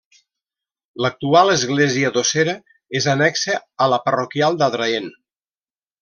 L'actual 1.05 1.51
església 1.55 2.11
d'Ossera 2.15 2.55
és 3.01 3.07
annexa 3.15 3.59
a 3.85 3.89
la 3.95 3.99
parroquial 4.09 4.57
d'Adraén. 4.63 5.11